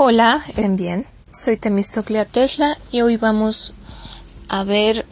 Hola, 0.00 0.44
¿están 0.46 0.76
bien? 0.76 1.06
Soy 1.28 1.56
Temistoclea 1.56 2.24
Tesla 2.24 2.78
y 2.92 3.00
hoy 3.00 3.16
vamos 3.16 3.74
a 4.48 4.62
ver 4.62 5.04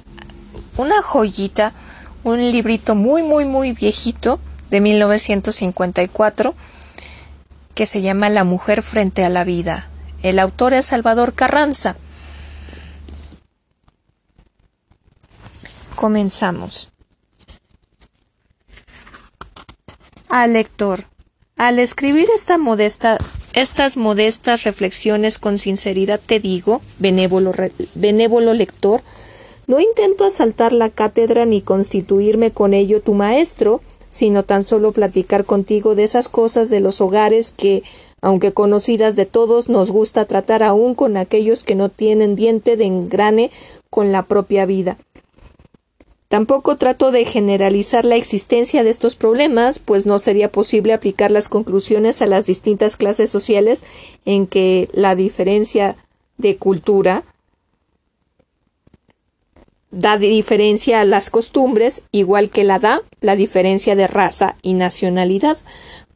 una 0.76 1.02
joyita, 1.02 1.72
un 2.22 2.38
librito 2.38 2.94
muy, 2.94 3.24
muy, 3.24 3.46
muy 3.46 3.72
viejito 3.72 4.38
de 4.70 4.80
1954 4.80 6.54
que 7.74 7.84
se 7.84 8.00
llama 8.00 8.30
La 8.30 8.44
mujer 8.44 8.80
frente 8.84 9.24
a 9.24 9.28
la 9.28 9.42
vida. 9.42 9.90
El 10.22 10.38
autor 10.38 10.72
es 10.72 10.86
Salvador 10.86 11.34
Carranza. 11.34 11.96
Comenzamos. 15.96 16.92
Al 20.28 20.52
lector. 20.52 21.06
Al 21.56 21.80
escribir 21.80 22.28
esta 22.32 22.56
modesta 22.56 23.18
estas 23.56 23.96
modestas 23.96 24.64
reflexiones 24.64 25.38
con 25.38 25.56
sinceridad 25.56 26.20
te 26.24 26.40
digo, 26.40 26.82
benévolo, 26.98 27.54
benévolo 27.94 28.52
lector, 28.52 29.00
no 29.66 29.80
intento 29.80 30.24
asaltar 30.24 30.74
la 30.74 30.90
cátedra 30.90 31.46
ni 31.46 31.62
constituirme 31.62 32.50
con 32.50 32.74
ello 32.74 33.00
tu 33.00 33.14
maestro, 33.14 33.80
sino 34.10 34.42
tan 34.42 34.62
solo 34.62 34.92
platicar 34.92 35.46
contigo 35.46 35.94
de 35.94 36.04
esas 36.04 36.28
cosas 36.28 36.68
de 36.68 36.80
los 36.80 37.00
hogares 37.00 37.50
que, 37.50 37.82
aunque 38.20 38.52
conocidas 38.52 39.16
de 39.16 39.24
todos, 39.24 39.70
nos 39.70 39.90
gusta 39.90 40.26
tratar 40.26 40.62
aún 40.62 40.94
con 40.94 41.16
aquellos 41.16 41.64
que 41.64 41.74
no 41.74 41.88
tienen 41.88 42.36
diente 42.36 42.76
de 42.76 42.84
engrane 42.84 43.50
con 43.88 44.12
la 44.12 44.24
propia 44.24 44.66
vida. 44.66 44.98
Tampoco 46.36 46.76
trato 46.76 47.12
de 47.12 47.24
generalizar 47.24 48.04
la 48.04 48.16
existencia 48.16 48.84
de 48.84 48.90
estos 48.90 49.14
problemas, 49.16 49.78
pues 49.78 50.04
no 50.04 50.18
sería 50.18 50.52
posible 50.52 50.92
aplicar 50.92 51.30
las 51.30 51.48
conclusiones 51.48 52.20
a 52.20 52.26
las 52.26 52.44
distintas 52.44 52.96
clases 52.96 53.30
sociales 53.30 53.84
en 54.26 54.46
que 54.46 54.90
la 54.92 55.14
diferencia 55.14 55.96
de 56.36 56.58
cultura 56.58 57.24
da 59.90 60.18
diferencia 60.18 61.00
a 61.00 61.06
las 61.06 61.30
costumbres, 61.30 62.02
igual 62.12 62.50
que 62.50 62.64
la 62.64 62.80
da 62.80 63.00
la 63.22 63.34
diferencia 63.34 63.96
de 63.96 64.06
raza 64.06 64.56
y 64.60 64.74
nacionalidad, 64.74 65.56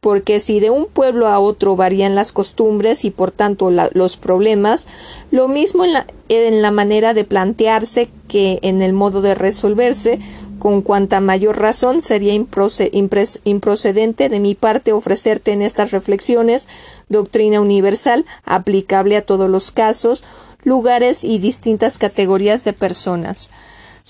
porque 0.01 0.39
si 0.39 0.59
de 0.59 0.71
un 0.71 0.87
pueblo 0.87 1.27
a 1.27 1.39
otro 1.39 1.75
varían 1.75 2.15
las 2.15 2.31
costumbres 2.31 3.05
y 3.05 3.11
por 3.11 3.29
tanto 3.29 3.69
los 3.69 4.17
problemas, 4.17 4.87
lo 5.29 5.47
mismo 5.47 5.85
en 5.85 5.93
la, 5.93 6.07
en 6.27 6.63
la 6.63 6.71
manera 6.71 7.13
de 7.13 7.23
plantearse 7.23 8.09
que 8.27 8.57
en 8.63 8.81
el 8.81 8.93
modo 8.93 9.21
de 9.21 9.35
resolverse, 9.35 10.19
con 10.57 10.81
cuanta 10.81 11.19
mayor 11.19 11.59
razón 11.59 12.01
sería 12.01 12.33
improcedente 12.33 14.29
de 14.29 14.39
mi 14.39 14.55
parte 14.55 14.91
ofrecerte 14.91 15.51
en 15.51 15.61
estas 15.61 15.91
reflexiones 15.91 16.67
doctrina 17.09 17.61
universal 17.61 18.25
aplicable 18.43 19.17
a 19.17 19.21
todos 19.21 19.51
los 19.51 19.71
casos, 19.71 20.23
lugares 20.63 21.23
y 21.23 21.37
distintas 21.37 21.99
categorías 21.99 22.63
de 22.63 22.73
personas. 22.73 23.51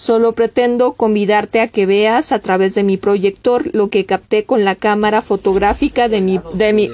Solo 0.01 0.31
pretendo 0.31 0.93
convidarte 0.93 1.61
a 1.61 1.67
que 1.67 1.85
veas 1.85 2.31
a 2.31 2.39
través 2.39 2.73
de 2.73 2.81
mi 2.81 2.97
proyector 2.97 3.69
lo 3.75 3.91
que 3.91 4.07
capté 4.07 4.45
con 4.45 4.65
la 4.65 4.73
cámara 4.73 5.21
fotográfica 5.21 6.09
de 6.09 6.21
mi 6.21 6.39
de 6.55 6.73
mi 6.73 6.89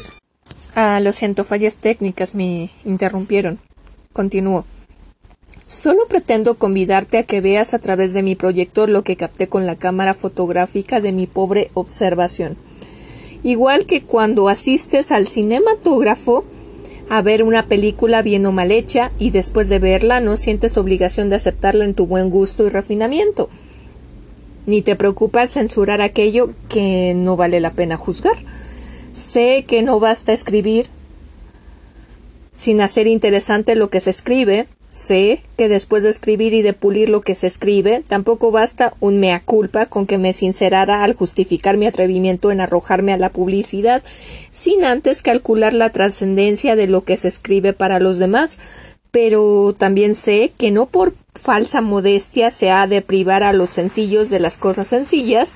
Ah, 0.75 1.00
lo 1.00 1.13
siento, 1.13 1.45
fallas 1.45 1.78
técnicas 1.78 2.35
me 2.35 2.69
interrumpieron. 2.83 3.59
Continúo. 4.11 4.66
Solo 5.66 6.09
pretendo 6.09 6.55
convidarte 6.55 7.17
a 7.17 7.23
que 7.23 7.39
veas 7.39 7.73
a 7.73 7.80
través 7.80 8.11
de 8.11 8.23
mi 8.23 8.35
proyector 8.35 8.89
lo 8.89 9.03
que 9.03 9.16
capté 9.16 9.47
con 9.47 9.66
la 9.66 9.78
cámara 9.78 10.13
fotográfica 10.13 11.00
de 11.00 11.13
mi 11.13 11.28
pobre 11.28 11.69
observación. 11.75 12.58
Igual 13.41 13.85
que 13.85 14.02
cuando 14.02 14.50
asistes 14.50 15.13
al 15.13 15.28
cinematógrafo, 15.28 16.44
a 17.09 17.22
ver 17.22 17.44
una 17.44 17.67
película 17.67 18.22
bien 18.22 18.45
o 18.45 18.52
mal 18.52 18.72
hecha 18.72 19.11
y 19.17 19.30
después 19.30 19.69
de 19.69 19.80
verla 19.80 20.19
no 20.19 20.38
sientes 20.38 20.77
obligación 20.77 21.30
de 21.30 21.38
aceptarla 21.38 21.86
en 21.86 21.94
tu 21.94 22.05
buen 22.08 22.30
gusto 22.30 22.66
y 22.66 22.69
refinamiento. 22.69 23.50
Ni 24.66 24.81
te 24.81 24.95
preocupa 24.95 25.47
censurar 25.47 26.01
aquello 26.01 26.53
que 26.67 27.13
no 27.16 27.38
vale 27.38 27.59
la 27.59 27.72
pena 27.72 27.96
juzgar. 27.97 28.35
Sé 29.13 29.66
que 29.67 29.81
no 29.81 30.00
basta 30.00 30.34
escribir 30.34 30.88
sin 32.53 32.81
hacer 32.81 33.07
interesante 33.07 33.75
lo 33.75 33.90
que 33.90 34.00
se 34.00 34.09
escribe, 34.09 34.67
Sé 34.97 35.44
que 35.58 35.69
después 35.69 36.02
de 36.02 36.09
escribir 36.09 36.56
y 36.56 36.63
de 36.63 36.74
pulir 36.74 37.09
lo 37.09 37.22
que 37.22 37.35
se 37.35 37.46
escribe, 37.46 38.03
tampoco 38.08 38.50
basta 38.50 38.96
un 39.00 39.19
mea 39.19 39.40
culpa 39.40 39.85
con 39.85 40.08
que 40.08 40.18
me 40.18 40.34
sincerara 40.34 41.03
al 41.03 41.13
justificar 41.13 41.78
mi 41.78 41.85
atrevimiento 41.85 42.50
en 42.50 42.62
arrojarme 42.62 43.13
a 43.13 43.18
la 43.18 43.30
publicidad, 43.30 44.02
sin 44.50 44.84
antes 44.84 45.22
calcular 45.22 45.75
la 45.75 45.91
trascendencia 45.91 46.75
de 46.75 46.88
lo 46.88 47.03
que 47.03 47.16
se 47.16 47.28
escribe 47.28 47.74
para 47.74 48.00
los 48.00 48.18
demás, 48.18 48.58
pero 49.12 49.75
también 49.78 50.16
sé 50.16 50.52
que 50.58 50.72
no 50.72 50.88
por 50.88 51.14
falsa 51.35 51.81
modestia 51.81 52.50
se 52.50 52.72
ha 52.72 52.88
de 52.88 53.03
privar 53.03 53.44
a 53.44 53.53
los 53.53 53.69
sencillos 53.69 54.31
de 54.31 54.40
las 54.40 54.58
cosas 54.58 54.88
sencillas 54.88 55.53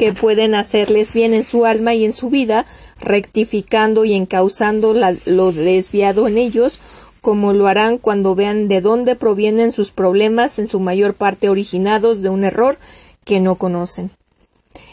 que 0.00 0.12
pueden 0.12 0.54
hacerles 0.54 1.12
bien 1.12 1.34
en 1.34 1.44
su 1.44 1.66
alma 1.66 1.94
y 1.94 2.06
en 2.06 2.12
su 2.12 2.30
vida, 2.30 2.64
rectificando 3.00 4.04
y 4.04 4.14
encauzando 4.14 4.94
lo 5.26 5.52
desviado 5.52 6.26
en 6.26 6.38
ellos, 6.38 6.80
como 7.20 7.52
lo 7.52 7.66
harán 7.66 7.98
cuando 7.98 8.34
vean 8.34 8.68
de 8.68 8.80
dónde 8.80 9.16
provienen 9.16 9.72
sus 9.72 9.90
problemas, 9.90 10.58
en 10.58 10.68
su 10.68 10.80
mayor 10.80 11.14
parte 11.14 11.48
originados 11.48 12.22
de 12.22 12.28
un 12.28 12.44
error 12.44 12.78
que 13.24 13.40
no 13.40 13.56
conocen. 13.56 14.10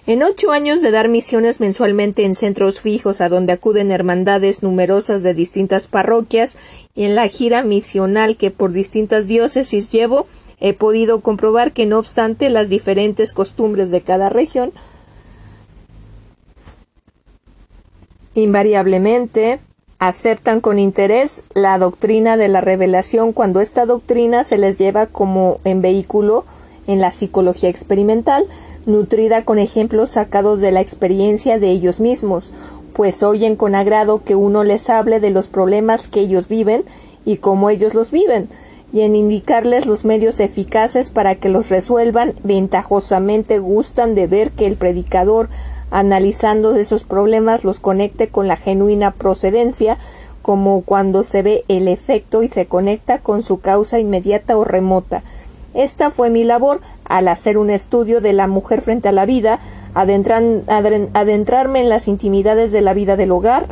En 0.05 0.23
ocho 0.23 0.51
años 0.51 0.81
de 0.81 0.91
dar 0.91 1.09
misiones 1.09 1.59
mensualmente 1.59 2.23
en 2.23 2.33
centros 2.33 2.79
fijos 2.79 3.21
a 3.21 3.29
donde 3.29 3.53
acuden 3.53 3.91
hermandades 3.91 4.63
numerosas 4.63 5.21
de 5.21 5.33
distintas 5.33 5.87
parroquias 5.87 6.57
y 6.95 7.03
en 7.03 7.15
la 7.15 7.27
gira 7.27 7.61
misional 7.63 8.37
que 8.37 8.49
por 8.49 8.71
distintas 8.71 9.27
diócesis 9.27 9.89
llevo, 9.89 10.25
he 10.59 10.73
podido 10.73 11.19
comprobar 11.21 11.73
que 11.73 11.85
no 11.85 11.99
obstante 11.99 12.49
las 12.49 12.69
diferentes 12.69 13.33
costumbres 13.33 13.91
de 13.91 14.01
cada 14.01 14.29
región, 14.29 14.71
invariablemente 18.33 19.59
aceptan 19.99 20.61
con 20.61 20.77
interés 20.79 21.43
la 21.53 21.77
doctrina 21.77 22.37
de 22.37 22.47
la 22.47 22.61
revelación 22.61 23.33
cuando 23.33 23.61
esta 23.61 23.85
doctrina 23.85 24.43
se 24.43 24.57
les 24.57 24.77
lleva 24.77 25.07
como 25.07 25.59
en 25.63 25.81
vehículo 25.81 26.45
en 26.85 27.01
la 27.01 27.11
psicología 27.11 27.69
experimental, 27.69 28.45
nutrida 28.85 29.43
con 29.43 29.59
ejemplos 29.59 30.11
sacados 30.11 30.61
de 30.61 30.71
la 30.71 30.79
experiencia 30.81 31.59
de 31.59 31.69
ellos 31.69 31.99
mismos, 31.99 32.53
pues 32.93 33.23
oyen 33.23 33.55
con 33.55 33.75
agrado 33.75 34.23
que 34.23 34.35
uno 34.35 34.63
les 34.63 34.89
hable 34.89 35.19
de 35.19 35.29
los 35.29 35.49
problemas 35.49 36.07
que 36.07 36.21
ellos 36.21 36.47
viven 36.47 36.85
y 37.25 37.37
cómo 37.37 37.69
ellos 37.69 37.93
los 37.93 38.11
viven, 38.11 38.47
y 38.93 39.01
en 39.01 39.15
indicarles 39.15 39.85
los 39.85 40.05
medios 40.05 40.39
eficaces 40.39 41.09
para 41.09 41.35
que 41.35 41.49
los 41.49 41.67
resuelvan, 41.67 42.33
ventajosamente 42.43 43.59
gustan 43.59 44.15
de 44.15 44.27
ver 44.27 44.51
que 44.51 44.65
el 44.65 44.77
predicador 44.77 45.49
analizando 45.91 46.75
esos 46.75 47.03
problemas 47.03 47.63
los 47.63 47.79
conecte 47.79 48.27
con 48.27 48.47
la 48.47 48.57
genuina 48.57 49.11
procedencia, 49.11 49.97
como 50.41 50.81
cuando 50.81 51.23
se 51.23 51.41
ve 51.43 51.65
el 51.67 51.87
efecto 51.87 52.43
y 52.43 52.47
se 52.47 52.65
conecta 52.65 53.19
con 53.19 53.43
su 53.43 53.59
causa 53.59 53.99
inmediata 53.99 54.57
o 54.57 54.63
remota. 54.63 55.23
Esta 55.73 56.09
fue 56.09 56.29
mi 56.29 56.43
labor 56.43 56.81
al 57.05 57.27
hacer 57.27 57.57
un 57.57 57.69
estudio 57.69 58.21
de 58.21 58.33
la 58.33 58.47
mujer 58.47 58.81
frente 58.81 59.09
a 59.09 59.11
la 59.11 59.25
vida, 59.25 59.59
adentrarme 59.93 61.81
en 61.81 61.89
las 61.89 62.07
intimidades 62.07 62.71
de 62.71 62.81
la 62.81 62.93
vida 62.93 63.15
del 63.17 63.31
hogar, 63.31 63.67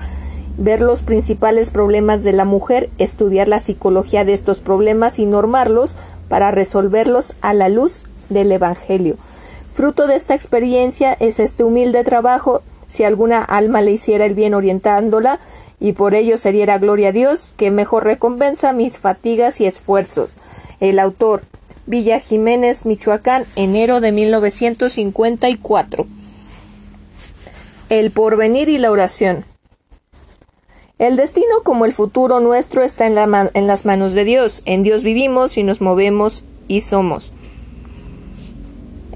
ver 0.58 0.82
los 0.82 1.02
principales 1.02 1.70
problemas 1.70 2.24
de 2.24 2.34
la 2.34 2.46
mujer, 2.46 2.90
estudiar 2.98 3.48
la 3.48 3.60
psicología 3.60 4.24
de 4.24 4.34
estos 4.34 4.60
problemas 4.60 5.18
y 5.20 5.26
normarlos 5.26 5.96
para 6.30 6.52
resolverlos 6.52 7.34
a 7.42 7.54
la 7.54 7.70
luz 7.70 8.04
del 8.30 8.52
Evangelio. 8.52 9.16
Fruto 9.76 10.08
de 10.08 10.16
esta 10.16 10.34
experiencia 10.36 11.18
es 11.20 11.42
este 11.42 11.66
humilde 11.66 12.06
trabajo, 12.06 12.62
si 12.88 13.04
alguna 13.04 13.44
alma 13.44 13.82
le 13.82 13.92
hiciera 13.92 14.26
el 14.26 14.34
bien 14.34 14.54
orientándola, 14.54 15.42
y 15.82 15.92
por 15.92 16.16
ello 16.16 16.38
se 16.38 16.54
diera 16.54 16.78
gloria 16.78 17.10
a 17.10 17.12
Dios, 17.12 17.54
que 17.58 17.72
mejor 17.72 18.06
recompensa 18.06 18.72
mis 18.72 19.00
fatigas 19.00 19.60
y 19.60 19.66
esfuerzos. 19.66 20.36
El 20.80 20.98
autor 20.98 21.42
Villa 21.88 22.22
Jiménez, 22.22 22.86
Michoacán, 22.86 23.44
enero 23.58 24.00
de 24.00 24.14
1954. 24.14 26.08
El 27.90 28.12
porvenir 28.12 28.70
y 28.70 28.78
la 28.78 28.92
oración. 28.92 29.44
El 31.00 31.18
destino 31.18 31.64
como 31.66 31.84
el 31.84 31.92
futuro 31.92 32.40
nuestro 32.40 32.82
está 32.82 33.08
en 33.08 33.68
las 33.68 33.84
manos 33.84 34.14
de 34.14 34.24
Dios. 34.24 34.62
En 34.64 34.84
Dios 34.84 35.04
vivimos 35.04 35.58
y 35.58 35.64
nos 35.64 35.82
movemos 35.82 36.46
y 36.70 36.80
somos. 36.80 37.34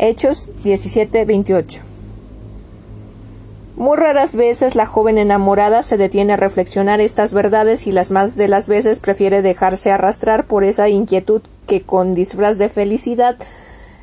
Hechos 0.02 0.48
17:28. 0.64 1.82
Muy 3.76 3.98
raras 3.98 4.34
veces 4.34 4.76
la 4.76 4.86
joven 4.86 5.18
enamorada 5.18 5.84
se 5.84 5.98
detiene 5.98 6.34
a 6.34 6.38
reflexionar 6.38 7.02
estas 7.02 7.34
verdades 7.34 7.86
y 7.86 7.92
las 7.92 8.10
más 8.10 8.38
de 8.38 8.48
las 8.48 8.70
veces 8.70 9.00
prefiere 9.00 9.42
dejarse 9.42 9.92
arrastrar 9.92 10.46
por 10.46 10.64
esa 10.64 10.88
inquietud 10.88 11.42
que 11.68 11.82
con 11.82 12.16
disfraz 12.16 12.58
de 12.58 12.70
felicidad 12.70 13.36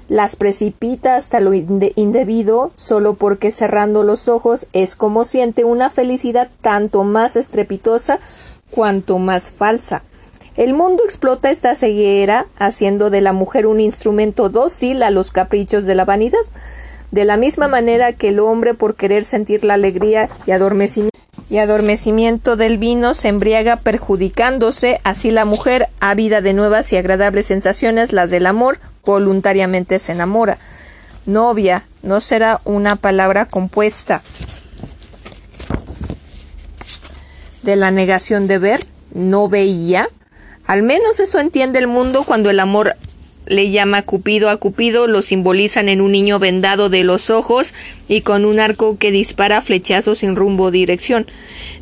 las 0.08 0.36
precipita 0.36 1.14
hasta 1.16 1.40
lo 1.40 1.54
indebido 1.54 2.72
solo 2.76 3.14
porque 3.14 3.50
cerrando 3.50 4.02
los 4.02 4.28
ojos 4.28 4.66
es 4.74 4.96
como 4.96 5.24
siente 5.24 5.64
una 5.64 5.88
felicidad 5.88 6.50
tanto 6.60 7.04
más 7.04 7.36
estrepitosa 7.36 8.18
cuanto 8.70 9.18
más 9.18 9.50
falsa. 9.50 10.02
El 10.56 10.72
mundo 10.72 11.02
explota 11.04 11.50
esta 11.50 11.74
ceguera, 11.74 12.46
haciendo 12.58 13.10
de 13.10 13.20
la 13.20 13.34
mujer 13.34 13.66
un 13.66 13.78
instrumento 13.78 14.48
dócil 14.48 15.02
a 15.02 15.10
los 15.10 15.30
caprichos 15.30 15.84
de 15.84 15.94
la 15.94 16.06
vanidad, 16.06 16.38
de 17.10 17.26
la 17.26 17.36
misma 17.36 17.68
manera 17.68 18.14
que 18.14 18.28
el 18.28 18.40
hombre, 18.40 18.72
por 18.72 18.96
querer 18.96 19.26
sentir 19.26 19.64
la 19.64 19.74
alegría 19.74 20.30
y 20.46 20.52
adormecimiento, 20.52 21.18
y 21.50 21.58
adormecimiento 21.58 22.56
del 22.56 22.78
vino 22.78 23.12
se 23.12 23.28
embriaga 23.28 23.76
perjudicándose, 23.76 24.98
así 25.04 25.30
la 25.30 25.44
mujer, 25.44 25.88
ávida 26.00 26.40
de 26.40 26.54
nuevas 26.54 26.90
y 26.90 26.96
agradables 26.96 27.46
sensaciones, 27.46 28.14
las 28.14 28.30
del 28.30 28.46
amor, 28.46 28.78
voluntariamente 29.04 29.98
se 29.98 30.12
enamora. 30.12 30.56
Novia 31.26 31.84
no 32.02 32.20
será 32.22 32.62
una 32.64 32.96
palabra 32.96 33.44
compuesta. 33.44 34.22
De 37.62 37.76
la 37.76 37.90
negación 37.90 38.46
de 38.46 38.58
ver, 38.58 38.86
no 39.12 39.48
veía, 39.48 40.08
al 40.66 40.82
menos 40.82 41.20
eso 41.20 41.38
entiende 41.38 41.78
el 41.78 41.86
mundo 41.86 42.24
cuando 42.24 42.50
el 42.50 42.60
amor 42.60 42.96
le 43.46 43.70
llama 43.70 44.02
Cupido 44.02 44.50
a 44.50 44.56
Cupido, 44.56 45.06
lo 45.06 45.22
simbolizan 45.22 45.88
en 45.88 46.00
un 46.00 46.12
niño 46.12 46.38
vendado 46.38 46.88
de 46.88 47.04
los 47.04 47.30
ojos 47.30 47.74
y 48.08 48.22
con 48.22 48.44
un 48.44 48.58
arco 48.58 48.98
que 48.98 49.12
dispara 49.12 49.62
flechazos 49.62 50.18
sin 50.18 50.34
rumbo 50.34 50.64
o 50.64 50.70
dirección. 50.70 51.26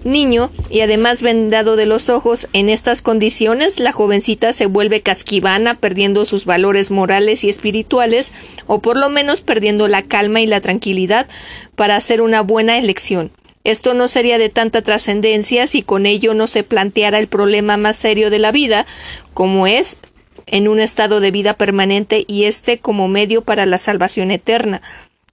Niño 0.05 0.51
y 0.69 0.81
además 0.81 1.23
vendado 1.23 1.77
de 1.77 1.87
los 1.87 2.11
ojos, 2.11 2.49
en 2.53 2.69
estas 2.69 3.01
condiciones 3.01 3.81
la 3.81 3.93
jovencita 3.93 4.53
se 4.53 4.67
vuelve 4.67 5.01
casquivana, 5.01 5.75
perdiendo 5.77 6.27
sus 6.27 6.45
valores 6.45 6.91
morales 6.91 7.45
y 7.45 7.49
espirituales, 7.49 8.35
o 8.67 8.81
por 8.81 8.97
lo 8.97 9.09
menos 9.09 9.41
perdiendo 9.41 9.89
la 9.89 10.03
calma 10.03 10.41
y 10.41 10.47
la 10.47 10.61
tranquilidad 10.61 11.27
para 11.75 11.97
hacer 11.97 12.21
una 12.21 12.43
buena 12.43 12.77
elección. 12.77 13.31
Esto 13.65 13.95
no 13.95 14.09
sería 14.09 14.39
de 14.39 14.51
tanta 14.51 14.83
trascendencia 14.83 15.67
si 15.67 15.83
con 15.83 16.05
ello 16.07 16.35
no 16.35 16.47
se 16.47 16.63
planteara 16.63 17.19
el 17.19 17.29
problema 17.29 17.77
más 17.77 17.97
serio 17.97 18.31
de 18.31 18.39
la 18.39 18.53
vida, 18.53 18.87
como 19.33 19.67
es 19.67 19.99
en 20.47 20.69
un 20.69 20.81
estado 20.81 21.21
de 21.21 21.31
vida 21.31 21.55
permanente 21.55 22.25
y 22.27 22.45
éste 22.45 22.79
como 22.79 23.09
medio 23.09 23.43
para 23.43 23.65
la 23.65 23.79
salvación 23.79 24.31
eterna. 24.31 24.83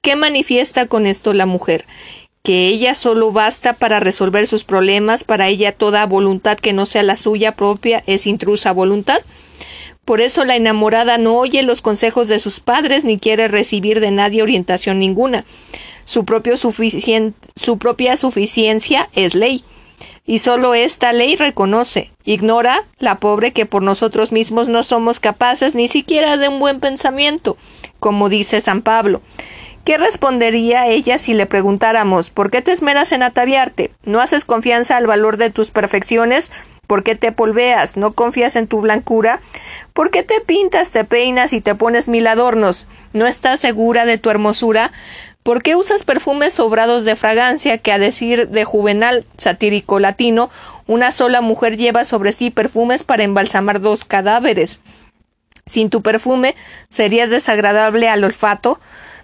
¿Qué 0.01 0.15
manifiesta 0.15 0.87
con 0.87 1.05
esto 1.05 1.33
la 1.33 1.45
mujer? 1.45 1.85
que 2.43 2.67
ella 2.67 2.95
solo 2.95 3.31
basta 3.31 3.73
para 3.73 3.99
resolver 3.99 4.47
sus 4.47 4.63
problemas, 4.63 5.23
para 5.23 5.47
ella 5.47 5.73
toda 5.73 6.05
voluntad 6.05 6.57
que 6.57 6.73
no 6.73 6.85
sea 6.85 7.03
la 7.03 7.17
suya 7.17 7.51
propia 7.51 8.03
es 8.07 8.25
intrusa 8.25 8.71
voluntad. 8.71 9.19
Por 10.05 10.21
eso 10.21 10.43
la 10.43 10.55
enamorada 10.55 11.19
no 11.19 11.37
oye 11.37 11.61
los 11.61 11.81
consejos 11.81 12.27
de 12.27 12.39
sus 12.39 12.59
padres 12.59 13.05
ni 13.05 13.19
quiere 13.19 13.47
recibir 13.47 13.99
de 13.99 14.09
nadie 14.09 14.41
orientación 14.41 14.97
ninguna. 14.97 15.45
Su, 16.11 16.25
su 17.55 17.77
propia 17.77 18.17
suficiencia 18.17 19.09
es 19.13 19.33
ley. 19.33 19.63
Y 20.25 20.39
solo 20.39 20.73
esta 20.73 21.13
ley 21.13 21.37
reconoce, 21.37 22.11
ignora 22.25 22.83
la 22.99 23.19
pobre 23.19 23.53
que 23.53 23.65
por 23.65 23.81
nosotros 23.81 24.33
mismos 24.33 24.67
no 24.67 24.83
somos 24.83 25.21
capaces 25.21 25.73
ni 25.73 25.87
siquiera 25.87 26.35
de 26.35 26.49
un 26.49 26.59
buen 26.59 26.81
pensamiento, 26.81 27.55
como 28.01 28.27
dice 28.27 28.59
San 28.59 28.81
Pablo. 28.81 29.21
¿Qué 29.85 29.97
respondería 29.97 30.85
ella 30.85 31.17
si 31.17 31.33
le 31.33 31.45
preguntáramos 31.45 32.29
¿por 32.29 32.51
qué 32.51 32.61
te 32.61 32.73
esmeras 32.73 33.13
en 33.13 33.23
ataviarte? 33.23 33.91
¿No 34.03 34.19
haces 34.19 34.43
confianza 34.43 34.97
al 34.97 35.07
valor 35.07 35.37
de 35.37 35.49
tus 35.49 35.71
perfecciones? 35.71 36.51
¿Por 36.87 37.03
qué 37.03 37.15
te 37.15 37.31
polveas? 37.31 37.95
¿No 37.95 38.11
confías 38.11 38.57
en 38.57 38.67
tu 38.67 38.81
blancura? 38.81 39.39
¿Por 39.93 40.11
qué 40.11 40.23
te 40.23 40.41
pintas, 40.41 40.91
te 40.91 41.05
peinas 41.05 41.53
y 41.53 41.61
te 41.61 41.73
pones 41.73 42.09
mil 42.09 42.27
adornos? 42.27 42.85
¿No 43.13 43.27
estás 43.27 43.61
segura 43.61 44.05
de 44.05 44.17
tu 44.17 44.29
hermosura? 44.29 44.91
¿Por 45.43 45.63
qué 45.63 45.75
usas 45.75 46.03
perfumes 46.03 46.53
sobrados 46.53 47.03
de 47.03 47.15
fragancia 47.15 47.79
que, 47.79 47.91
a 47.91 47.97
decir 47.97 48.49
de 48.49 48.63
Juvenal 48.63 49.25
satírico 49.38 49.99
latino, 49.99 50.51
una 50.85 51.11
sola 51.11 51.41
mujer 51.41 51.77
lleva 51.77 52.03
sobre 52.03 52.31
sí 52.31 52.51
perfumes 52.51 53.03
para 53.03 53.23
embalsamar 53.23 53.81
dos 53.81 54.05
cadáveres? 54.05 54.81
Sin 55.65 55.89
tu 55.89 56.03
perfume 56.03 56.55
serías 56.89 57.31
desagradable 57.31 58.07
al 58.07 58.23
olfato. 58.23 58.79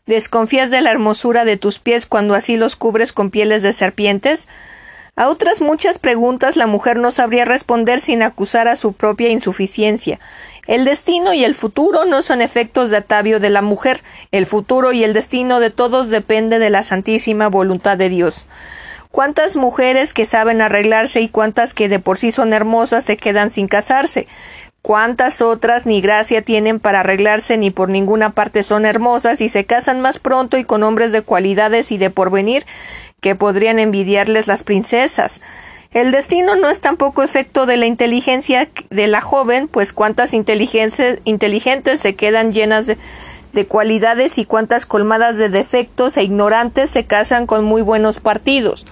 ¿Desconfías 0.07 0.71
de 0.71 0.81
la 0.81 0.91
hermosura 0.91 1.45
de 1.45 1.57
tus 1.57 1.77
pies 1.79 2.05
cuando 2.05 2.33
así 2.33 2.57
los 2.57 2.75
cubres 2.75 3.13
con 3.13 3.29
pieles 3.29 3.61
de 3.61 3.73
serpientes? 3.73 4.47
A 5.19 5.29
otras 5.29 5.61
muchas 5.61 5.97
preguntas 5.97 6.57
la 6.57 6.67
mujer 6.67 6.97
no 6.97 7.09
sabría 7.09 7.43
responder 7.43 8.01
sin 8.01 8.21
acusar 8.21 8.67
a 8.67 8.75
su 8.75 8.93
propia 8.93 9.29
insuficiencia. 9.29 10.19
El 10.67 10.85
destino 10.85 11.33
y 11.33 11.43
el 11.43 11.55
futuro 11.55 12.05
no 12.05 12.21
son 12.21 12.39
efectos 12.39 12.91
de 12.91 12.97
atavio 12.97 13.39
de 13.39 13.49
la 13.49 13.63
mujer, 13.63 14.03
el 14.31 14.45
futuro 14.45 14.91
y 14.91 15.03
el 15.03 15.13
destino 15.13 15.59
de 15.59 15.71
todos 15.71 16.11
depende 16.11 16.59
de 16.59 16.69
la 16.69 16.83
santísima 16.83 17.47
voluntad 17.47 17.97
de 17.97 18.09
Dios. 18.09 18.45
¿Cuántas 19.09 19.55
mujeres 19.55 20.13
que 20.13 20.27
saben 20.27 20.61
arreglarse 20.61 21.19
y 21.21 21.29
cuántas 21.29 21.73
que 21.73 21.89
de 21.89 21.97
por 21.97 22.19
sí 22.19 22.31
son 22.31 22.53
hermosas 22.53 23.03
se 23.03 23.17
quedan 23.17 23.49
sin 23.49 23.67
casarse? 23.67 24.27
¿Cuántas 24.83 25.41
otras 25.41 25.85
ni 25.85 25.99
gracia 25.99 26.43
tienen 26.43 26.79
para 26.79 27.01
arreglarse 27.01 27.57
ni 27.57 27.71
por 27.71 27.89
ninguna 27.89 28.29
parte 28.29 28.63
son 28.63 28.85
hermosas 28.85 29.41
y 29.41 29.49
se 29.49 29.65
casan 29.65 29.99
más 29.99 30.17
pronto 30.17 30.57
y 30.57 30.63
con 30.63 30.81
hombres 30.83 31.11
de 31.11 31.23
cualidades 31.23 31.91
y 31.91 31.97
de 31.97 32.09
porvenir 32.09 32.65
que 33.21 33.33
podrían 33.33 33.79
envidiarles 33.79 34.45
las 34.45 34.61
princesas. 34.61 35.41
El 35.91 36.11
destino 36.11 36.55
no 36.55 36.69
es 36.69 36.81
tampoco 36.81 37.23
efecto 37.23 37.65
de 37.65 37.75
la 37.75 37.87
inteligencia 37.87 38.69
de 38.91 39.07
la 39.07 39.21
joven, 39.21 39.67
pues 39.67 39.91
cuántas 39.91 40.35
inteligentes 40.35 41.99
se 41.99 42.15
quedan 42.15 42.53
llenas 42.53 42.85
de, 42.85 42.97
de 43.53 43.65
cualidades 43.65 44.37
y 44.37 44.45
cuántas 44.45 44.85
colmadas 44.85 45.37
de 45.37 45.49
defectos 45.49 46.15
e 46.17 46.23
ignorantes 46.23 46.91
se 46.91 47.05
casan 47.05 47.47
con 47.47 47.63
muy 47.63 47.81
buenos 47.81 48.19
partidos. 48.19 48.85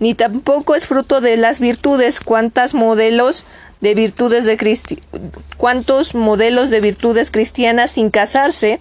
Ni 0.00 0.14
tampoco 0.14 0.74
es 0.74 0.86
fruto 0.86 1.20
de 1.20 1.36
las 1.36 1.60
virtudes, 1.60 2.18
cuántas 2.18 2.74
modelos 2.74 3.46
de 3.80 3.94
virtudes 3.94 4.44
de 4.44 4.58
cuántos 5.56 6.16
modelos 6.16 6.70
de 6.70 6.80
virtudes 6.80 7.30
cristianas 7.30 7.92
sin 7.92 8.10
casarse 8.10 8.80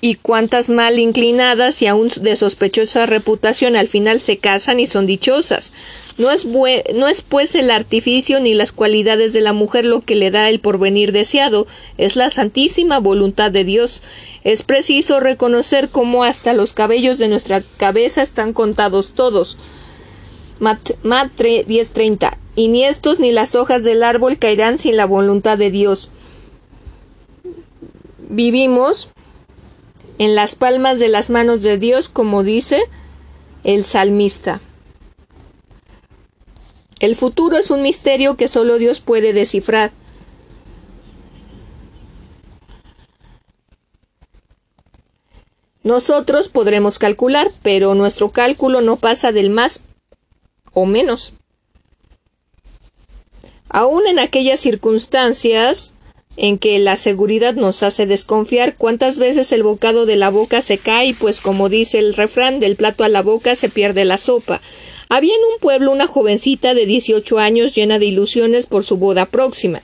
y 0.00 0.14
cuántas 0.14 0.70
mal 0.70 0.98
inclinadas 0.98 1.82
y 1.82 1.86
aún 1.86 2.10
de 2.20 2.36
sospechosa 2.36 3.06
reputación 3.06 3.76
al 3.76 3.88
final 3.88 4.20
se 4.20 4.38
casan 4.38 4.80
y 4.80 4.86
son 4.86 5.06
dichosas. 5.06 5.72
No 6.16 6.30
es, 6.30 6.46
no 6.46 7.08
es 7.08 7.22
pues 7.22 7.54
el 7.54 7.70
artificio 7.70 8.40
ni 8.40 8.54
las 8.54 8.72
cualidades 8.72 9.32
de 9.32 9.40
la 9.40 9.52
mujer 9.52 9.84
lo 9.84 10.00
que 10.00 10.16
le 10.16 10.30
da 10.30 10.48
el 10.48 10.60
porvenir 10.60 11.12
deseado, 11.12 11.66
es 11.96 12.16
la 12.16 12.30
santísima 12.30 12.98
voluntad 12.98 13.50
de 13.50 13.64
Dios. 13.64 14.02
Es 14.44 14.62
preciso 14.62 15.20
reconocer 15.20 15.88
cómo 15.88 16.24
hasta 16.24 16.54
los 16.54 16.72
cabellos 16.72 17.18
de 17.18 17.28
nuestra 17.28 17.62
cabeza 17.76 18.22
están 18.22 18.52
contados 18.52 19.12
todos. 19.12 19.56
Mat, 20.58 20.80
10:30 21.02 22.36
Y 22.56 22.68
ni 22.68 22.84
estos 22.84 23.20
ni 23.20 23.30
las 23.30 23.54
hojas 23.54 23.84
del 23.84 24.02
árbol 24.02 24.38
caerán 24.38 24.78
sin 24.78 24.96
la 24.96 25.06
voluntad 25.06 25.56
de 25.56 25.70
Dios. 25.70 26.10
Vivimos 28.28 29.10
en 30.18 30.34
las 30.34 30.54
palmas 30.54 30.98
de 30.98 31.08
las 31.08 31.30
manos 31.30 31.62
de 31.62 31.78
Dios, 31.78 32.08
como 32.08 32.42
dice 32.42 32.82
el 33.64 33.84
salmista. 33.84 34.60
El 37.00 37.14
futuro 37.14 37.56
es 37.56 37.70
un 37.70 37.82
misterio 37.82 38.36
que 38.36 38.48
solo 38.48 38.78
Dios 38.78 39.00
puede 39.00 39.32
descifrar. 39.32 39.92
Nosotros 45.84 46.48
podremos 46.48 46.98
calcular, 46.98 47.52
pero 47.62 47.94
nuestro 47.94 48.30
cálculo 48.30 48.80
no 48.80 48.96
pasa 48.96 49.32
del 49.32 49.48
más 49.48 49.80
o 50.72 50.84
menos. 50.86 51.32
Aún 53.68 54.06
en 54.06 54.18
aquellas 54.18 54.60
circunstancias 54.60 55.94
en 56.38 56.56
que 56.56 56.78
la 56.78 56.96
seguridad 56.96 57.54
nos 57.54 57.82
hace 57.82 58.06
desconfiar 58.06 58.76
cuántas 58.76 59.18
veces 59.18 59.50
el 59.50 59.64
bocado 59.64 60.06
de 60.06 60.14
la 60.14 60.30
boca 60.30 60.62
se 60.62 60.78
cae, 60.78 61.14
pues 61.18 61.40
como 61.40 61.68
dice 61.68 61.98
el 61.98 62.14
refrán, 62.14 62.60
del 62.60 62.76
plato 62.76 63.02
a 63.02 63.08
la 63.08 63.22
boca 63.22 63.56
se 63.56 63.68
pierde 63.68 64.04
la 64.04 64.18
sopa. 64.18 64.60
Había 65.08 65.34
en 65.34 65.40
un 65.52 65.58
pueblo 65.60 65.90
una 65.90 66.06
jovencita 66.06 66.74
de 66.74 66.86
dieciocho 66.86 67.38
años 67.38 67.74
llena 67.74 67.98
de 67.98 68.06
ilusiones 68.06 68.66
por 68.66 68.84
su 68.84 68.98
boda 68.98 69.26
próxima. 69.26 69.82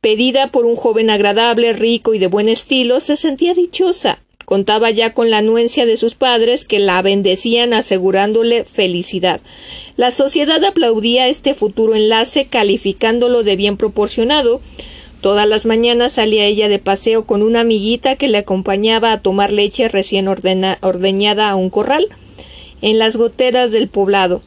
Pedida 0.00 0.52
por 0.52 0.64
un 0.64 0.76
joven 0.76 1.10
agradable, 1.10 1.72
rico 1.72 2.14
y 2.14 2.20
de 2.20 2.28
buen 2.28 2.48
estilo, 2.48 3.00
se 3.00 3.16
sentía 3.16 3.52
dichosa. 3.52 4.20
Contaba 4.44 4.90
ya 4.90 5.12
con 5.12 5.30
la 5.30 5.38
anuencia 5.38 5.86
de 5.86 5.96
sus 5.96 6.14
padres 6.14 6.64
que 6.64 6.78
la 6.78 7.02
bendecían 7.02 7.72
asegurándole 7.72 8.64
felicidad. 8.64 9.40
La 9.96 10.10
sociedad 10.10 10.62
aplaudía 10.64 11.26
este 11.26 11.54
futuro 11.54 11.96
enlace 11.96 12.44
calificándolo 12.44 13.42
de 13.42 13.56
bien 13.56 13.76
proporcionado, 13.76 14.60
Todas 15.22 15.48
las 15.48 15.66
mañanas 15.66 16.14
salía 16.14 16.46
ella 16.46 16.68
de 16.68 16.80
paseo 16.80 17.24
con 17.26 17.42
una 17.42 17.60
amiguita 17.60 18.16
que 18.16 18.26
le 18.26 18.38
acompañaba 18.38 19.12
a 19.12 19.20
tomar 19.20 19.52
leche 19.52 19.88
recién 19.88 20.26
ordeñada 20.26 21.48
a 21.48 21.54
un 21.54 21.70
corral, 21.70 22.08
en 22.82 22.98
las 22.98 23.16
goteras 23.16 23.70
del 23.70 23.86
poblado. 23.86 24.42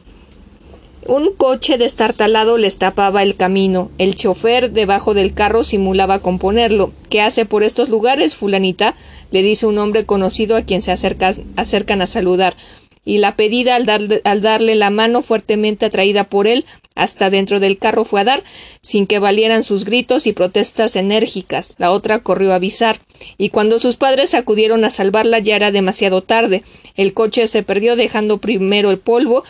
Un 1.06 1.32
coche 1.34 1.78
destartalado 1.78 2.58
les 2.58 2.76
tapaba 2.76 3.22
el 3.22 3.36
camino. 3.36 3.90
El 3.96 4.16
chofer 4.16 4.70
debajo 4.70 5.14
del 5.14 5.32
carro 5.32 5.64
simulaba 5.64 6.18
componerlo. 6.18 6.92
¿Qué 7.08 7.22
hace 7.22 7.46
por 7.46 7.62
estos 7.62 7.88
lugares, 7.88 8.34
fulanita? 8.34 8.94
le 9.30 9.42
dice 9.42 9.64
un 9.64 9.78
hombre 9.78 10.04
conocido 10.04 10.56
a 10.56 10.62
quien 10.62 10.82
se 10.82 10.92
acercan 10.92 12.02
a 12.02 12.06
saludar. 12.06 12.54
y 13.02 13.18
la 13.18 13.34
pedida 13.36 13.76
al, 13.76 14.20
al 14.24 14.42
darle 14.42 14.74
la 14.74 14.90
mano 14.90 15.22
fuertemente 15.22 15.86
atraída 15.86 16.24
por 16.24 16.46
él 16.46 16.66
hasta 16.96 17.30
dentro 17.30 17.60
del 17.60 17.78
carro 17.78 18.04
fue 18.04 18.22
a 18.22 18.24
dar, 18.24 18.44
sin 18.80 19.06
que 19.06 19.20
valieran 19.20 19.62
sus 19.62 19.84
gritos 19.84 20.26
y 20.26 20.32
protestas 20.32 20.96
enérgicas. 20.96 21.74
La 21.78 21.92
otra 21.92 22.18
corrió 22.18 22.52
a 22.52 22.56
avisar, 22.56 22.98
y 23.38 23.50
cuando 23.50 23.78
sus 23.78 23.96
padres 23.96 24.34
acudieron 24.34 24.84
a 24.84 24.90
salvarla 24.90 25.38
ya 25.38 25.54
era 25.54 25.70
demasiado 25.70 26.22
tarde. 26.22 26.64
El 26.96 27.14
coche 27.14 27.46
se 27.46 27.62
perdió 27.62 27.94
dejando 27.94 28.38
primero 28.38 28.90
el 28.90 28.98
polvo 28.98 29.44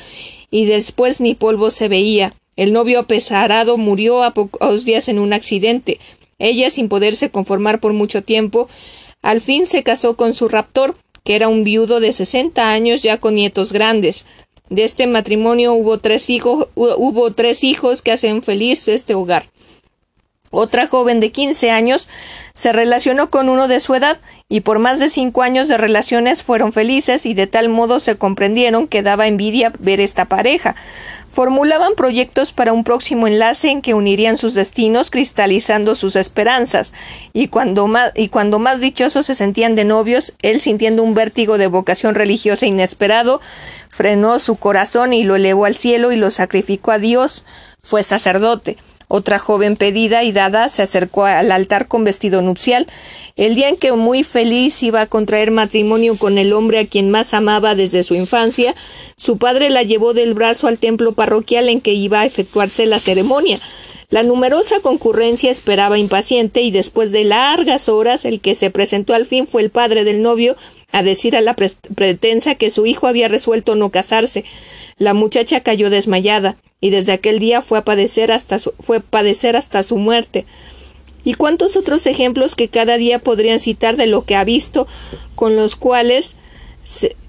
y 0.51 0.67
después 0.67 1.21
ni 1.21 1.35
polvo 1.35 1.71
se 1.71 1.89
veía. 1.89 2.35
El 2.57 2.73
novio 2.73 3.01
apesarado 3.01 3.77
murió 3.77 4.25
a 4.25 4.35
pocos 4.35 4.85
días 4.85 5.09
en 5.09 5.19
un 5.19 5.33
accidente. 5.33 5.99
Ella, 6.39 6.71
sin 6.71 6.89
poderse 6.89 7.31
conformar 7.31 7.81
por 7.81 7.93
mucho 7.93 8.23
tiempo, 8.23 8.69
al 9.23 9.41
fin 9.41 9.67
se 9.67 9.83
casó 9.83 10.17
con 10.17 10.35
su 10.35 10.49
raptor, 10.49 10.97
que 11.25 11.35
era 11.35 11.49
un 11.49 11.65
viudo 11.65 12.01
de 12.01 12.13
sesenta 12.13 12.71
años 12.71 13.03
ya 13.03 13.19
con 13.19 13.35
nietos 13.35 13.73
grandes. 13.73 14.27
De 14.69 14.85
este 14.85 15.07
matrimonio 15.07 15.75
hubo 15.75 15.99
tres 15.99 16.29
hijos, 16.29 16.69
hubo 16.75 17.31
tres 17.33 17.63
hijos 17.63 18.03
que 18.03 18.13
hacen 18.13 18.43
feliz 18.43 18.89
este 18.89 19.15
hogar. 19.15 19.47
Otra 20.51 20.87
joven 20.87 21.21
de 21.21 21.33
quince 21.33 21.71
años 21.71 22.09
se 22.55 22.73
relacionó 22.73 23.31
con 23.31 23.49
uno 23.49 23.69
de 23.69 23.81
su 23.81 23.95
edad 23.95 24.19
y 24.49 24.61
por 24.61 24.79
más 24.79 25.01
de 25.01 25.09
cinco 25.09 25.43
años 25.43 25.67
de 25.67 25.77
relaciones 25.77 26.43
fueron 26.43 26.73
felices 26.73 27.27
y 27.27 27.35
de 27.35 27.47
tal 27.47 27.69
modo 27.69 27.99
se 27.99 28.17
comprendieron 28.17 28.87
que 28.87 29.03
daba 29.03 29.27
envidia 29.27 29.73
ver 29.81 30.01
esta 30.01 30.27
pareja. 30.27 30.77
Formulaban 31.31 31.97
proyectos 31.97 32.53
para 32.53 32.73
un 32.73 32.85
próximo 32.85 33.27
enlace 33.27 33.69
en 33.69 33.83
que 33.83 33.93
unirían 33.93 34.39
sus 34.39 34.55
destinos 34.55 35.11
cristalizando 35.11 35.95
sus 35.95 36.17
esperanzas, 36.17 36.95
y 37.35 37.49
cuando 37.49 37.89
más, 37.89 38.13
y 38.15 38.29
cuando 38.29 38.59
más 38.59 38.81
dichosos 38.81 39.27
se 39.27 39.35
sentían 39.35 39.75
de 39.75 39.85
novios, 39.85 40.33
él 40.41 40.61
sintiendo 40.61 41.03
un 41.03 41.15
vértigo 41.15 41.59
de 41.59 41.67
vocación 41.67 42.15
religiosa 42.15 42.65
inesperado, 42.65 43.43
frenó 43.91 44.39
su 44.39 44.57
corazón 44.57 45.13
y 45.13 45.25
lo 45.25 45.37
elevó 45.37 45.67
al 45.67 45.75
cielo 45.75 46.11
y 46.11 46.17
lo 46.17 46.31
sacrificó 46.31 46.93
a 46.93 46.99
Dios, 46.99 47.45
fue 47.83 48.03
sacerdote. 48.03 48.79
Otra 49.09 49.39
joven 49.39 49.77
pedida 49.77 50.25
y 50.25 50.33
dada 50.33 50.69
se 50.69 50.83
acercó 50.83 51.27
al 51.27 51.53
altar 51.53 51.87
con 51.87 52.03
vestido 52.03 52.43
nupcial. 52.43 52.89
El 53.37 53.55
día 53.55 53.69
en 53.69 53.77
que 53.77 53.93
muy 53.93 54.25
feliz 54.25 54.83
iba 54.83 55.01
a 55.01 55.07
contraer 55.07 55.53
matrimonio 55.53 56.17
con 56.17 56.39
el 56.39 56.53
hombre 56.53 56.81
a 56.81 56.87
quien 56.87 57.11
más 57.11 57.33
amaba 57.33 57.77
desde 57.77 58.03
su 58.03 58.15
infancia, 58.17 58.75
su 59.17 59.39
padre 59.39 59.71
la 59.71 59.85
llevó 59.85 60.13
del 60.13 60.35
brazo 60.35 60.67
al 60.67 60.79
templo 60.79 61.13
parroquial 61.13 61.69
en 61.69 61.81
que 61.81 61.93
iba 61.93 62.21
a 62.21 62.27
efectuarse 62.27 62.85
la 62.87 62.99
ceremonia. 62.99 63.61
La 64.09 64.23
numerosa 64.23 64.81
concurrencia 64.81 65.51
esperaba 65.51 65.99
impaciente 65.99 66.63
y 66.63 66.71
después 66.71 67.13
de 67.13 67.25
largas 67.25 67.89
horas 67.89 68.25
el 68.25 68.41
que 68.41 68.55
se 68.55 68.71
presentó 68.71 69.15
al 69.15 69.27
fin 69.27 69.47
fue 69.47 69.63
el 69.63 69.71
padre 69.71 70.05
del 70.05 70.23
novio 70.23 70.57
a 70.93 71.03
decir 71.03 71.37
a 71.37 71.41
la 71.41 71.55
pretensa 71.55 72.55
que 72.55 72.71
su 72.71 72.87
hijo 72.87 73.07
había 73.07 73.29
resuelto 73.29 73.75
no 73.75 73.91
casarse. 73.91 74.45
La 74.97 75.13
muchacha 75.13 75.61
cayó 75.61 75.91
desmayada 75.91 76.57
y 76.81 76.91
desde 76.91 77.13
aquel 77.13 77.39
día 77.39 77.63
fue 77.63 77.79
a 77.79 77.85
padecer 77.85 78.33
hasta 78.33 78.59
su, 78.59 78.73
fue 78.81 79.01
padecer 79.01 79.57
hasta 79.57 79.83
su 79.83 79.97
muerte. 79.97 80.45
Y 81.25 81.35
cuántos 81.35 81.77
otros 81.77 82.07
ejemplos 82.07 82.55
que 82.55 82.69
cada 82.69 82.97
día 82.99 83.19
podrían 83.19 83.59
citar 83.59 83.97
de 83.97 84.07
lo 84.07 84.25
que 84.25 84.37
ha 84.37 84.45
visto, 84.45 84.87
con 85.35 85.57
los 85.57 85.75
cuales 85.75 86.37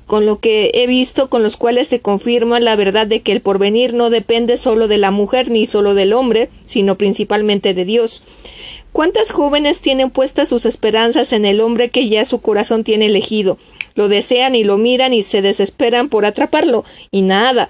con 0.06 0.26
lo 0.26 0.40
que 0.40 0.72
he 0.74 0.88
visto, 0.88 1.30
con 1.30 1.44
los 1.44 1.58
cuales 1.58 1.90
se 1.90 2.00
confirma 2.00 2.60
la 2.60 2.76
verdad 2.76 3.08
de 3.08 3.22
que 3.22 3.34
el 3.34 3.42
porvenir 3.42 3.94
no 3.94 4.10
depende 4.10 4.58
solo 4.58 4.88
de 4.88 4.98
la 4.98 5.12
mujer 5.12 5.52
ni 5.52 5.68
solo 5.68 5.96
del 5.96 6.14
hombre, 6.14 6.50
sino 6.66 6.96
principalmente 6.96 7.74
de 7.74 7.84
Dios. 7.84 8.24
¿Cuántas 8.94 9.32
jóvenes 9.32 9.82
tienen 9.82 10.10
puestas 10.10 10.50
sus 10.50 10.66
esperanzas 10.66 11.34
en 11.34 11.46
el 11.46 11.60
hombre 11.60 11.90
que 11.90 12.08
ya 12.08 12.24
su 12.24 12.40
corazón 12.40 12.84
tiene 12.84 13.08
elegido? 13.08 13.58
Lo 13.98 14.10
desean 14.10 14.54
y 14.54 14.64
lo 14.64 14.78
miran 14.78 15.12
y 15.12 15.24
se 15.24 15.42
desesperan 15.42 16.08
por 16.08 16.24
atraparlo, 16.24 16.86
y 17.10 17.24
nada. 17.24 17.68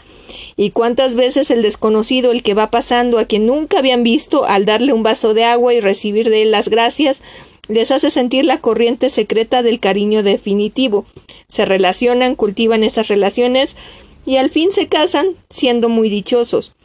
¿Y 0.57 0.72
cuántas 0.72 1.15
veces 1.15 1.51
el 1.51 1.62
desconocido, 1.62 2.34
el 2.34 2.43
que 2.43 2.53
va 2.53 2.69
pasando 2.69 3.17
a 3.17 3.24
quien 3.24 3.46
nunca 3.46 3.79
habían 3.79 4.03
visto, 4.03 4.43
al 4.43 4.65
darle 4.65 4.91
un 4.91 5.03
vaso 5.03 5.34
de 5.34 5.46
agua 5.46 5.74
y 5.74 5.79
recibir 5.79 6.29
de 6.29 6.41
él 6.41 6.51
las 6.51 6.67
gracias, 6.67 7.24
les 7.69 7.91
hace 7.91 8.10
sentir 8.10 8.43
la 8.43 8.60
corriente 8.60 9.07
secreta 9.07 9.63
del 9.63 9.79
cariño 9.79 10.22
definitivo? 10.22 11.05
Se 11.48 11.63
relacionan, 11.63 12.36
cultivan 12.36 12.84
esas 12.84 13.07
relaciones 13.07 13.77
y 14.25 14.36
al 14.36 14.50
fin 14.50 14.74
se 14.74 14.88
casan, 14.88 15.27
siendo 15.50 15.88
muy 15.88 16.10
dichosos. 16.10 16.75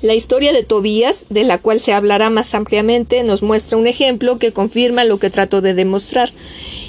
La 0.00 0.14
historia 0.14 0.54
de 0.54 0.62
Tobías, 0.62 1.26
de 1.28 1.44
la 1.44 1.58
cual 1.58 1.78
se 1.78 1.92
hablará 1.92 2.30
más 2.30 2.54
ampliamente, 2.54 3.22
nos 3.22 3.42
muestra 3.42 3.76
un 3.76 3.86
ejemplo 3.86 4.38
que 4.38 4.52
confirma 4.52 5.04
lo 5.04 5.18
que 5.18 5.28
trató 5.28 5.60
de 5.60 5.74
demostrar. 5.74 6.32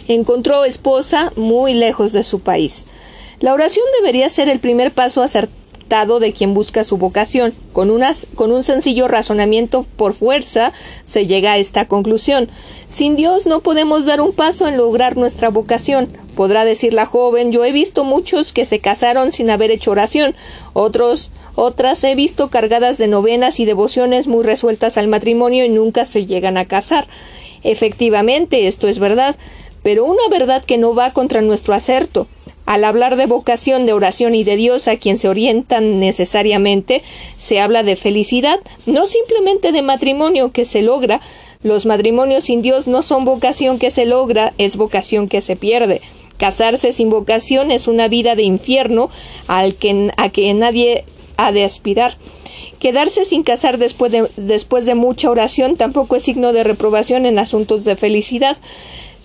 Encontró 0.07 0.65
esposa 0.65 1.31
muy 1.35 1.73
lejos 1.73 2.13
de 2.13 2.23
su 2.23 2.39
país. 2.39 2.85
La 3.39 3.53
oración 3.53 3.85
debería 3.99 4.29
ser 4.29 4.49
el 4.49 4.59
primer 4.59 4.91
paso 4.91 5.21
acertado 5.21 6.19
de 6.19 6.33
quien 6.33 6.53
busca 6.53 6.83
su 6.83 6.97
vocación. 6.97 7.53
Con, 7.71 7.91
con 8.35 8.51
un 8.51 8.63
sencillo 8.63 9.07
razonamiento 9.07 9.85
por 9.95 10.13
fuerza 10.13 10.73
se 11.05 11.27
llega 11.27 11.53
a 11.53 11.57
esta 11.57 11.87
conclusión. 11.87 12.49
Sin 12.87 13.15
Dios 13.15 13.45
no 13.45 13.61
podemos 13.61 14.05
dar 14.05 14.21
un 14.21 14.33
paso 14.33 14.67
en 14.67 14.77
lograr 14.77 15.17
nuestra 15.17 15.49
vocación. 15.49 16.09
Podrá 16.35 16.65
decir 16.65 16.93
la 16.93 17.05
joven 17.05 17.51
yo 17.51 17.65
he 17.65 17.71
visto 17.71 18.03
muchos 18.03 18.53
que 18.53 18.65
se 18.65 18.79
casaron 18.79 19.31
sin 19.31 19.49
haber 19.49 19.71
hecho 19.71 19.91
oración, 19.91 20.35
otros 20.73 21.31
otras 21.55 22.03
he 22.03 22.13
visto 22.13 22.49
cargadas 22.49 22.99
de 22.99 23.07
novenas 23.07 23.59
y 23.59 23.65
devociones 23.65 24.27
muy 24.27 24.43
resueltas 24.43 24.99
al 24.99 25.07
matrimonio 25.07 25.65
y 25.65 25.69
nunca 25.69 26.05
se 26.05 26.27
llegan 26.27 26.55
a 26.55 26.65
casar. 26.65 27.07
Efectivamente, 27.63 28.67
esto 28.67 28.87
es 28.87 28.99
verdad, 28.99 29.35
pero 29.87 30.03
una 30.03 30.27
verdad 30.29 30.65
que 30.65 30.77
no 30.77 30.93
va 30.93 31.13
contra 31.13 31.39
nuestro 31.39 31.73
acerto. 31.73 32.27
Al 32.65 32.83
hablar 32.83 33.15
de 33.15 33.25
vocación, 33.25 33.85
de 33.85 33.93
oración 33.93 34.35
y 34.35 34.43
de 34.43 34.57
Dios 34.57 34.89
a 34.89 34.97
quien 34.97 35.17
se 35.17 35.29
orientan 35.29 36.01
necesariamente, 36.01 37.03
se 37.37 37.61
habla 37.61 37.83
de 37.83 37.95
felicidad, 37.95 38.59
no 38.85 39.05
simplemente 39.05 39.71
de 39.71 39.81
matrimonio 39.81 40.51
que 40.51 40.65
se 40.65 40.81
logra. 40.81 41.21
Los 41.63 41.85
matrimonios 41.85 42.43
sin 42.43 42.61
Dios 42.61 42.89
no 42.89 43.01
son 43.01 43.23
vocación 43.23 43.79
que 43.79 43.89
se 43.89 44.05
logra, 44.05 44.51
es 44.57 44.75
vocación 44.75 45.29
que 45.29 45.39
se 45.39 45.55
pierde. 45.55 46.01
Casarse 46.35 46.91
sin 46.91 47.09
vocación 47.09 47.71
es 47.71 47.87
una 47.87 48.09
vida 48.09 48.35
de 48.35 48.43
infierno 48.43 49.09
al 49.47 49.73
que, 49.75 50.11
a 50.17 50.27
que 50.27 50.53
nadie 50.53 51.05
ha 51.37 51.53
de 51.53 51.63
aspirar. 51.63 52.17
Quedarse 52.79 53.23
sin 53.23 53.43
casar 53.43 53.77
después 53.77 54.11
de, 54.11 54.29
después 54.35 54.85
de 54.85 54.95
mucha 54.95 55.31
oración 55.31 55.77
tampoco 55.77 56.17
es 56.17 56.23
signo 56.23 56.51
de 56.51 56.65
reprobación 56.65 57.25
en 57.25 57.39
asuntos 57.39 57.85
de 57.85 57.95
felicidad. 57.95 58.57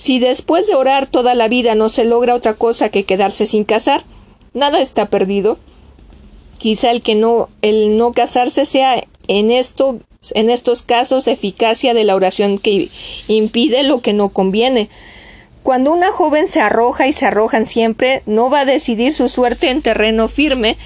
Si 0.02 0.18
después 0.18 0.66
de 0.66 0.74
orar 0.74 1.06
toda 1.06 1.36
la 1.36 1.46
vida 1.46 1.76
no 1.76 1.88
se 1.88 2.04
logra 2.04 2.34
otra 2.34 2.54
cosa 2.54 2.88
que 2.88 3.04
quedarse 3.04 3.46
sin 3.46 3.62
casar, 3.62 4.02
nada 4.52 4.80
está 4.80 5.06
perdido. 5.06 5.58
Quizá 6.58 6.90
el 6.90 7.04
que 7.04 7.14
no, 7.14 7.48
el 7.62 7.96
no 7.96 8.12
casarse 8.12 8.64
sea 8.64 9.04
en 9.28 9.52
esto, 9.52 10.00
en 10.34 10.50
estos 10.50 10.82
casos 10.82 11.28
eficacia 11.28 11.94
de 11.94 12.02
la 12.02 12.16
oración 12.16 12.58
que 12.58 12.88
impide 13.28 13.84
lo 13.84 14.00
que 14.00 14.12
no 14.12 14.30
conviene. 14.30 14.88
Cuando 15.62 15.92
una 15.92 16.10
joven 16.10 16.48
se 16.48 16.60
arroja 16.60 17.06
y 17.06 17.12
se 17.12 17.26
arrojan 17.26 17.64
siempre, 17.64 18.24
no 18.26 18.50
va 18.50 18.62
a 18.62 18.64
decidir 18.64 19.14
su 19.14 19.28
suerte 19.28 19.70
en 19.70 19.82
terreno 19.82 20.26
firme, 20.26 20.76